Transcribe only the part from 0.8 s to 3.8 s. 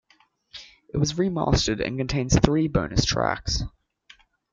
It was remastered and contains three bonus tracks.